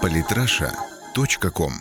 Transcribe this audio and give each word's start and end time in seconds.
Политраша.ком 0.00 1.72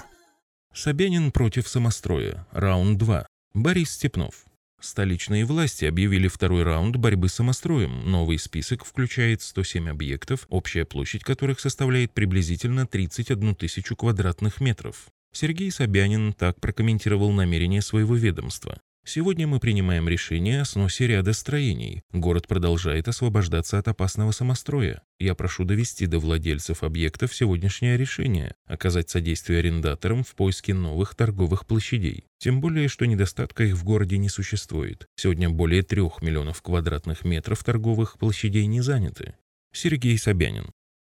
Собянин 0.74 1.32
против 1.32 1.68
самостроя. 1.68 2.48
Раунд 2.52 2.98
2. 2.98 3.26
Борис 3.54 3.92
Степнов. 3.92 4.46
Столичные 4.80 5.46
власти 5.46 5.86
объявили 5.86 6.28
второй 6.28 6.64
раунд 6.64 6.96
борьбы 6.96 7.30
с 7.30 7.34
самостроем. 7.34 8.10
Новый 8.10 8.40
список 8.40 8.86
включает 8.86 9.42
107 9.42 9.90
объектов, 9.90 10.46
общая 10.50 10.86
площадь 10.86 11.24
которых 11.24 11.60
составляет 11.60 12.14
приблизительно 12.14 12.88
31 12.88 13.56
тысячу 13.56 13.96
квадратных 13.96 14.62
метров. 14.62 15.08
Сергей 15.32 15.72
Собянин 15.72 16.34
так 16.34 16.60
прокомментировал 16.60 17.32
намерение 17.32 17.82
своего 17.82 18.16
ведомства. 18.16 18.80
Сегодня 19.04 19.48
мы 19.48 19.60
принимаем 19.60 20.08
решение 20.08 20.62
о 20.62 20.66
сносе 20.66 21.08
ряда 21.08 21.34
строений. 21.34 22.04
Город 22.14 22.48
продолжает 22.48 23.08
освобождаться 23.08 23.80
от 23.80 23.88
опасного 23.88 24.32
самостроя. 24.32 25.02
Я 25.20 25.34
прошу 25.34 25.64
довести 25.64 26.06
до 26.06 26.20
владельцев 26.20 26.84
объектов 26.84 27.36
сегодняшнее 27.36 27.98
решение, 27.98 28.54
оказать 28.66 29.10
содействие 29.10 29.60
арендаторам 29.60 30.24
в 30.24 30.36
поиске 30.36 30.76
новых 30.76 31.16
торговых 31.16 31.66
площадей. 31.66 32.26
Тем 32.38 32.62
более, 32.62 32.88
что 32.88 33.06
недостатка 33.06 33.64
их 33.64 33.76
в 33.76 33.84
городе 33.84 34.20
не 34.20 34.30
существует. 34.30 35.08
Сегодня 35.16 35.50
более 35.50 35.82
трех 35.82 36.22
миллионов 36.22 36.62
квадратных 36.62 37.26
метров 37.26 37.64
торговых 37.64 38.20
площадей 38.20 38.68
не 38.68 38.82
заняты. 38.82 39.34
Сергей 39.74 40.18
Собянин. 40.20 40.70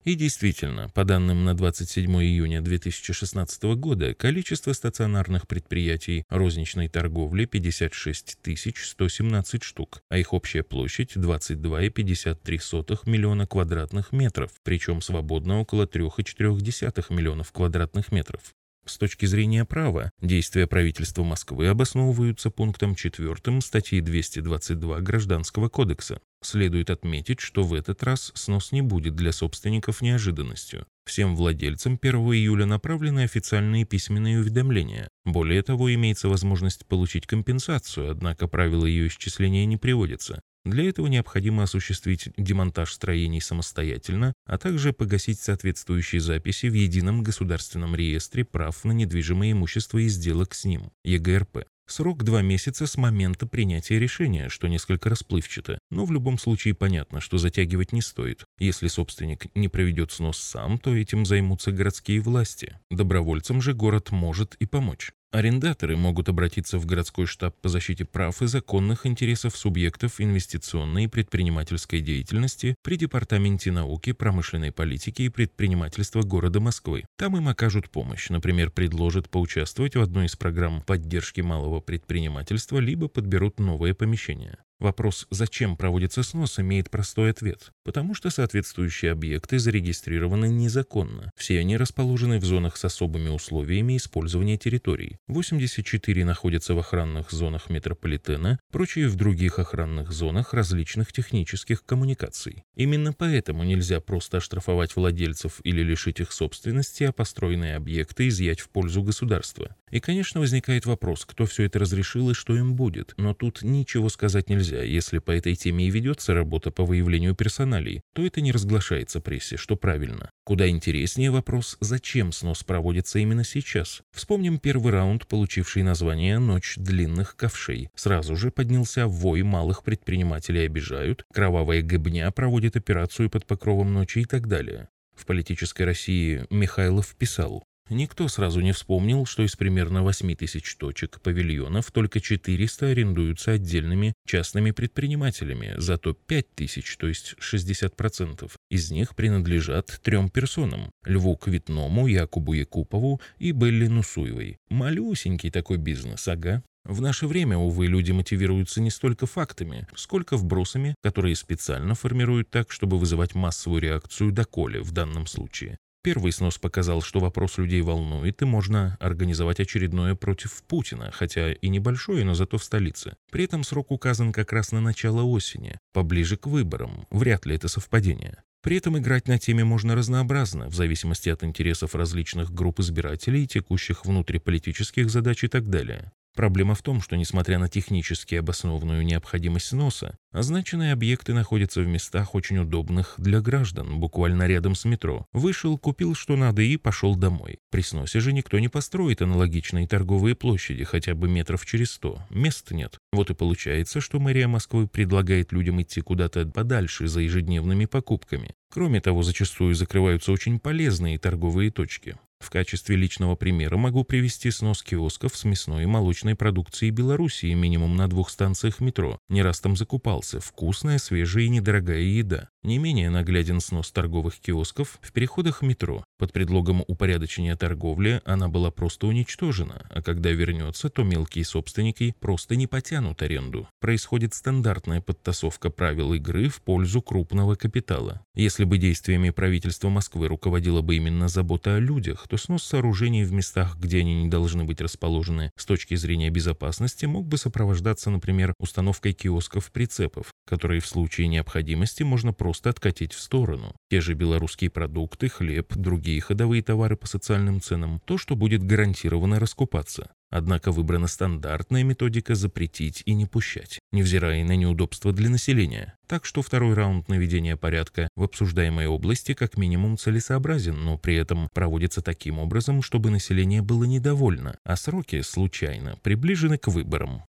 И 0.08 0.16
действительно, 0.16 0.88
по 0.94 1.04
данным 1.04 1.44
на 1.44 1.54
27 1.54 2.10
июня 2.24 2.62
2016 2.62 3.64
года, 3.76 4.14
количество 4.14 4.72
стационарных 4.72 5.50
предприятий 5.50 6.24
розничной 6.30 6.88
торговли 6.88 7.44
56 7.44 8.38
117 8.86 9.64
штук, 9.64 10.02
а 10.08 10.18
их 10.18 10.32
общая 10.32 10.64
площадь 10.64 11.18
22,53 11.18 13.00
миллиона 13.06 13.46
квадратных 13.48 14.14
метров, 14.14 14.52
причем 14.64 15.02
свободно 15.02 15.60
около 15.60 15.84
3,4 15.84 17.14
миллионов 17.14 17.52
квадратных 17.52 18.14
метров. 18.14 18.56
С 18.88 18.98
точки 18.98 19.26
зрения 19.26 19.66
права, 19.66 20.12
действия 20.22 20.66
правительства 20.66 21.22
Москвы 21.22 21.68
обосновываются 21.68 22.50
пунктом 22.50 22.96
4 22.96 23.60
статьи 23.60 24.00
222 24.00 25.02
Гражданского 25.02 25.68
кодекса. 25.68 26.22
Следует 26.42 26.90
отметить, 26.90 27.42
что 27.42 27.64
в 27.64 27.74
этот 27.74 28.02
раз 28.04 28.32
снос 28.34 28.72
не 28.72 28.82
будет 28.82 29.16
для 29.16 29.34
собственников 29.34 30.02
неожиданностью. 30.02 30.86
Всем 31.06 31.36
владельцам 31.36 32.00
1 32.02 32.16
июля 32.16 32.66
направлены 32.66 33.24
официальные 33.24 33.84
письменные 33.84 34.40
уведомления. 34.40 35.10
Более 35.26 35.64
того, 35.64 35.94
имеется 35.94 36.30
возможность 36.30 36.86
получить 36.86 37.28
компенсацию, 37.28 38.10
однако 38.10 38.48
правила 38.48 38.86
ее 38.86 39.08
исчисления 39.08 39.66
не 39.66 39.76
приводятся. 39.76 40.42
Для 40.68 40.90
этого 40.90 41.08
необходимо 41.08 41.64
осуществить 41.64 42.28
демонтаж 42.36 42.92
строений 42.92 43.40
самостоятельно, 43.40 44.34
а 44.46 44.58
также 44.58 44.92
погасить 44.92 45.40
соответствующие 45.40 46.20
записи 46.20 46.66
в 46.66 46.74
Едином 46.74 47.24
государственном 47.24 47.96
реестре 47.96 48.44
прав 48.44 48.84
на 48.84 48.92
недвижимое 48.92 49.54
имущество 49.54 49.98
и 49.98 50.10
сделок 50.10 50.54
с 50.54 50.66
ним, 50.66 50.92
ЕГРП. 51.06 51.60
Срок 51.88 52.26
два 52.26 52.42
месяца 52.42 52.86
с 52.86 52.98
момента 52.98 53.48
принятия 53.48 53.98
решения, 53.98 54.50
что 54.50 54.68
несколько 54.68 55.10
расплывчато, 55.10 55.80
но 55.90 56.04
в 56.04 56.12
любом 56.12 56.38
случае 56.38 56.74
понятно, 56.74 57.22
что 57.22 57.38
затягивать 57.38 57.94
не 57.94 58.02
стоит. 58.02 58.44
Если 58.60 58.90
собственник 58.90 59.46
не 59.56 59.70
проведет 59.70 60.12
снос 60.12 60.38
сам, 60.38 60.80
то 60.80 60.94
этим 60.94 61.26
займутся 61.26 61.72
городские 61.72 62.20
власти. 62.20 62.78
Добровольцам 62.92 63.62
же 63.62 63.74
город 63.74 64.12
может 64.12 64.56
и 64.56 64.66
помочь. 64.66 65.14
Арендаторы 65.32 65.98
могут 65.98 66.30
обратиться 66.30 66.80
в 66.80 66.86
городской 66.86 67.26
штаб 67.26 67.54
по 67.62 67.68
защите 67.68 68.06
прав 68.06 68.42
и 68.42 68.48
законных 68.48 69.06
интересов 69.06 69.58
субъектов 69.58 70.22
инвестиционной 70.22 71.04
и 71.04 71.08
предпринимательской 71.08 72.00
деятельности 72.00 72.76
при 72.82 72.96
Департаменте 72.96 73.72
науки, 73.72 74.14
промышленной 74.14 74.72
политики 74.72 75.24
и 75.24 75.30
предпринимательства 75.30 76.22
города 76.22 76.62
Москвы. 76.62 77.04
Там 77.18 77.36
им 77.36 77.50
окажут 77.50 77.90
помощь, 77.90 78.30
например, 78.30 78.72
предложат 78.72 79.30
поучаствовать 79.30 79.98
в 79.98 80.02
одной 80.02 80.28
из 80.28 80.38
программ 80.38 80.82
поддержки 80.82 81.42
малого 81.42 81.82
предпринимательства, 81.82 82.78
либо 82.80 83.10
подберут 83.10 83.60
новое 83.60 83.94
помещение. 83.94 84.58
Вопрос, 84.80 85.26
зачем 85.32 85.76
проводится 85.76 86.22
снос, 86.22 86.60
имеет 86.60 86.92
простой 86.92 87.32
ответ. 87.32 87.72
Потому 87.84 88.14
что 88.14 88.30
соответствующие 88.30 89.12
объекты 89.12 89.58
зарегистрированы 89.58 90.50
незаконно. 90.50 91.32
Все 91.36 91.60
они 91.60 91.78
расположены 91.78 92.38
в 92.40 92.46
зонах 92.46 92.78
с 92.78 92.86
особыми 92.86 93.30
условиями 93.30 93.98
использования 93.98 94.58
территорий. 94.58 95.18
84 95.28 96.26
находятся 96.26 96.76
в 96.76 96.80
охранных 96.80 97.32
зонах 97.32 97.70
метрополитена, 97.72 98.60
прочие 98.72 99.08
в 99.08 99.16
других 99.16 99.58
охранных 99.58 100.12
зонах 100.12 100.54
различных 100.54 101.12
технических 101.12 101.84
коммуникаций. 101.84 102.64
Именно 102.76 103.14
поэтому 103.14 103.64
нельзя 103.64 104.00
просто 104.00 104.38
оштрафовать 104.38 104.96
владельцев 104.96 105.60
или 105.64 105.82
лишить 105.82 106.20
их 106.20 106.32
собственности, 106.32 107.04
а 107.06 107.12
построенные 107.12 107.76
объекты 107.76 108.28
изъять 108.28 108.60
в 108.60 108.70
пользу 108.70 109.02
государства. 109.02 109.76
И, 109.90 110.00
конечно, 110.00 110.40
возникает 110.40 110.86
вопрос, 110.86 111.26
кто 111.26 111.46
все 111.46 111.64
это 111.64 111.80
разрешил 111.80 112.30
и 112.30 112.34
что 112.34 112.56
им 112.56 112.76
будет. 112.76 113.14
Но 113.18 113.34
тут 113.34 113.64
ничего 113.64 114.10
сказать 114.10 114.50
нельзя. 114.50 114.67
Если 114.76 115.20
по 115.20 115.32
этой 115.32 115.56
теме 115.56 115.88
и 115.88 115.90
ведется 115.90 116.34
работа 116.34 116.72
по 116.72 116.86
выявлению 116.86 117.36
персоналей, 117.36 118.02
то 118.14 118.26
это 118.26 118.42
не 118.42 118.52
разглашается 118.52 119.22
прессе, 119.22 119.58
что 119.58 119.76
правильно. 119.76 120.30
Куда 120.44 120.68
интереснее 120.68 121.32
вопрос, 121.32 121.78
зачем 121.80 122.32
снос 122.32 122.64
проводится 122.64 123.20
именно 123.20 123.44
сейчас. 123.44 124.02
Вспомним 124.12 124.60
первый 124.60 124.92
раунд, 124.92 125.28
получивший 125.28 125.84
название 125.84 126.40
«Ночь 126.40 126.76
длинных 126.78 127.36
ковшей». 127.36 127.90
Сразу 127.96 128.36
же 128.36 128.52
поднялся 128.52 129.08
вой 129.08 129.44
малых 129.44 129.84
предпринимателей 129.84 130.66
обижают, 130.66 131.26
кровавая 131.34 131.82
гыбня 131.82 132.30
проводит 132.32 132.76
операцию 132.76 133.30
под 133.30 133.46
покровом 133.46 133.94
ночи 133.94 134.20
и 134.20 134.26
так 134.26 134.48
далее. 134.48 134.90
В 135.16 135.26
политической 135.26 135.84
России 135.84 136.46
Михайлов 136.52 137.16
писал, 137.16 137.64
Никто 137.90 138.28
сразу 138.28 138.60
не 138.60 138.74
вспомнил, 138.74 139.26
что 139.26 139.44
из 139.44 139.56
примерно 139.56 140.04
8 140.04 140.36
тысяч 140.36 140.76
точек 140.76 141.22
павильонов 141.22 141.92
только 141.92 142.20
400 142.20 142.88
арендуются 142.88 143.52
отдельными 143.52 144.14
частными 144.26 144.72
предпринимателями, 144.72 145.74
зато 145.78 146.14
5 146.14 146.56
тысяч, 146.56 146.98
то 146.98 147.08
есть 147.08 147.36
60%, 147.40 148.52
из 148.70 148.92
них 148.92 149.16
принадлежат 149.16 150.00
трем 150.04 150.30
персонам– 150.30 150.92
Льву 151.06 151.38
Квитному, 151.38 152.08
Якубу 152.08 152.54
Якупову 152.54 153.22
и 153.38 153.52
Белли 153.52 153.88
Нусуевой. 153.88 154.58
Малюсенький 154.70 155.50
такой 155.50 155.78
бизнес, 155.78 156.28
ага. 156.28 156.64
В 156.84 157.02
наше 157.02 157.28
время, 157.28 157.58
увы, 157.58 157.88
люди 157.88 158.14
мотивируются 158.14 158.80
не 158.80 158.90
столько 158.92 159.26
фактами, 159.26 159.88
сколько 159.96 160.38
вбросами, 160.38 160.96
которые 161.04 161.36
специально 161.36 161.96
формируют 161.96 162.50
так, 162.50 162.72
чтобы 162.72 162.98
вызывать 162.98 163.36
массовую 163.36 163.82
реакцию 163.82 164.32
доколе 164.32 164.82
в 164.82 164.94
данном 164.94 165.28
случае. 165.28 165.78
Первый 166.08 166.32
снос 166.32 166.58
показал, 166.58 167.02
что 167.02 167.20
вопрос 167.20 167.58
людей 167.58 167.82
волнует, 167.82 168.42
и 168.42 168.46
можно 168.46 168.96
организовать 169.02 169.60
очередное 169.60 170.16
против 170.16 170.64
Путина, 170.64 171.12
хотя 171.12 171.52
и 171.52 171.68
небольшое, 171.68 172.24
но 172.24 172.34
зато 172.34 172.58
в 172.58 172.64
столице. 172.64 173.18
При 173.30 173.44
этом 173.44 173.66
срок 173.66 173.92
указан 173.92 174.32
как 174.32 174.54
раз 174.54 174.72
на 174.72 174.80
начало 174.80 175.24
осени, 175.24 175.82
поближе 175.92 176.38
к 176.38 176.48
выборам. 176.48 177.06
Вряд 177.12 177.46
ли 177.46 177.56
это 177.56 177.68
совпадение. 177.68 178.38
При 178.62 178.78
этом 178.78 178.98
играть 178.98 179.28
на 179.28 179.38
теме 179.38 179.66
можно 179.66 179.96
разнообразно, 179.96 180.70
в 180.70 180.76
зависимости 180.76 181.28
от 181.28 181.44
интересов 181.44 181.94
различных 181.94 182.54
групп 182.54 182.80
избирателей, 182.80 183.46
текущих 183.46 184.06
внутриполитических 184.06 185.10
задач 185.10 185.44
и 185.44 185.50
так 185.50 185.70
далее. 185.70 186.14
Проблема 186.38 186.76
в 186.76 186.84
том, 186.84 187.02
что 187.02 187.18
несмотря 187.18 187.58
на 187.58 187.68
технически 187.68 188.36
обоснованную 188.36 189.04
необходимость 189.04 189.70
сноса, 189.70 190.20
означенные 190.32 190.94
объекты 190.94 191.34
находятся 191.34 191.82
в 191.82 191.88
местах 191.88 192.36
очень 192.36 192.60
удобных 192.60 193.16
для 193.18 193.42
граждан, 193.42 194.00
буквально 194.00 194.46
рядом 194.46 194.76
с 194.76 194.86
метро. 194.86 195.26
Вышел, 195.34 195.80
купил 195.80 196.14
что 196.14 196.36
надо 196.36 196.62
и 196.62 196.78
пошел 196.78 197.16
домой. 197.16 197.58
При 197.72 197.82
сносе 197.82 198.20
же 198.20 198.34
никто 198.34 198.60
не 198.60 198.68
построит 198.68 199.24
аналогичные 199.24 199.88
торговые 199.88 200.36
площади, 200.36 200.84
хотя 200.84 201.16
бы 201.16 201.28
метров 201.28 201.66
через 201.66 201.90
сто. 201.90 202.20
Мест 202.30 202.70
нет. 202.70 203.00
Вот 203.12 203.32
и 203.32 203.34
получается, 203.34 204.00
что 204.00 204.20
мэрия 204.20 204.46
Москвы 204.46 204.88
предлагает 204.88 205.52
людям 205.52 205.82
идти 205.82 206.02
куда-то 206.02 206.46
подальше 206.46 207.08
за 207.08 207.22
ежедневными 207.22 207.86
покупками. 207.86 208.54
Кроме 208.72 209.02
того, 209.02 209.24
зачастую 209.24 209.74
закрываются 209.74 210.32
очень 210.32 210.60
полезные 210.60 211.18
торговые 211.18 211.72
точки. 211.72 212.16
В 212.40 212.50
качестве 212.50 212.96
личного 212.96 213.36
примера 213.36 213.76
могу 213.76 214.06
привести 214.06 214.52
снос 214.52 214.82
киосков 214.82 215.36
с 215.36 215.44
мясной 215.44 215.84
и 215.84 215.86
молочной 215.86 216.34
продукцией 216.34 216.92
Белоруссии 216.92 217.54
минимум 217.54 217.98
на 217.98 218.08
двух 218.08 218.30
станциях 218.30 218.80
метро. 218.80 219.20
Не 219.28 219.42
раз 219.42 219.60
там 219.60 219.76
закупался. 219.76 220.40
Вкусная, 220.40 220.98
свежая 220.98 221.44
и 221.44 221.50
недорогая 221.50 222.00
еда. 222.00 222.50
Не 222.64 222.78
менее 222.78 223.10
нагляден 223.10 223.60
снос 223.60 223.92
торговых 223.92 224.40
киосков 224.40 225.00
в 225.02 225.12
переходах 225.12 225.62
метро. 225.62 226.04
Под 226.18 226.34
предлогом 226.34 226.84
упорядочения 226.88 227.56
торговли 227.56 228.22
она 228.26 228.48
была 228.50 228.72
просто 228.72 229.08
уничтожена, 229.08 229.86
а 229.90 230.02
когда 230.02 230.32
вернется, 230.32 230.90
то 230.90 231.04
мелкие 231.04 231.46
собственники 231.46 232.16
просто 232.20 232.56
не 232.56 232.68
потянут 232.68 233.22
аренду. 233.22 233.68
Происходит 233.80 234.34
стандартная 234.34 235.02
подтасовка 235.02 235.70
правил 235.70 236.14
игры 236.14 236.50
в 236.50 236.62
пользу 236.62 237.02
крупного 237.02 237.56
капитала. 237.56 238.22
Если 238.36 238.64
бы 238.64 238.78
действиями 238.78 239.30
правительства 239.30 239.90
Москвы 239.90 240.28
руководила 240.28 240.82
бы 240.82 240.96
именно 240.96 241.28
забота 241.28 241.76
о 241.76 241.80
людях, 241.80 242.27
то 242.28 242.38
снос 242.38 242.64
сооружений 242.64 243.24
в 243.24 243.32
местах, 243.32 243.78
где 243.78 244.00
они 244.00 244.24
не 244.24 244.28
должны 244.28 244.64
быть 244.64 244.82
расположены 244.82 245.52
с 245.56 245.66
точки 245.66 245.96
зрения 245.96 246.30
безопасности, 246.30 247.06
мог 247.06 247.28
бы 247.28 247.38
сопровождаться, 247.38 248.10
например, 248.10 248.54
установкой 248.60 249.14
киосков-прицепов, 249.14 250.32
которые 250.46 250.82
в 250.82 250.88
случае 250.88 251.28
необходимости 251.28 252.04
можно 252.04 252.34
просто 252.34 252.70
откатить 252.70 253.14
в 253.14 253.20
сторону. 253.20 253.76
Те 253.90 254.02
же 254.02 254.14
белорусские 254.14 254.70
продукты, 254.70 255.30
хлеб, 255.30 255.74
другие 255.76 256.22
ходовые 256.22 256.62
товары 256.62 256.98
по 256.98 257.08
социальным 257.08 257.62
ценам, 257.62 258.02
то, 258.06 258.18
что 258.18 258.36
будет 258.36 258.64
гарантированно 258.64 259.40
раскупаться. 259.40 260.12
Однако 260.30 260.72
выбрана 260.72 261.08
стандартная 261.08 261.84
методика 261.84 262.36
запретить 262.36 263.02
и 263.06 263.14
не 263.14 263.26
пущать, 263.26 263.80
невзирая 263.92 264.44
на 264.44 264.56
неудобства 264.58 265.14
для 265.14 265.30
населения. 265.30 265.98
Так 266.06 266.26
что 266.26 266.42
второй 266.42 266.74
раунд 266.74 267.08
наведения 267.08 267.56
порядка 267.56 268.10
в 268.16 268.24
обсуждаемой 268.24 268.88
области 268.88 269.34
как 269.34 269.58
минимум 269.58 269.98
целесообразен, 269.98 270.84
но 270.84 270.98
при 270.98 271.16
этом 271.16 271.48
проводится 271.54 272.02
таким 272.02 272.40
образом, 272.40 272.82
чтобы 272.82 273.10
население 273.10 273.62
было 273.62 273.86
недовольно, 273.86 274.58
а 274.66 274.76
сроки, 274.76 275.22
случайно, 275.22 275.98
приближены 276.04 276.58
к 276.58 276.68
выборам. 276.68 277.24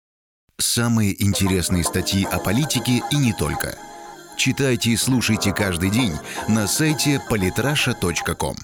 Самые 0.60 1.24
интересные 1.24 1.84
статьи 1.84 2.26
о 2.26 2.40
политике 2.40 3.04
и 3.12 3.16
не 3.16 3.32
только. 3.34 3.78
Читайте 4.38 4.90
и 4.92 4.98
слушайте 4.98 5.54
каждый 5.54 5.92
день 5.92 6.14
на 6.48 6.68
сайте 6.68 7.22
polytrasha.com. 7.30 8.58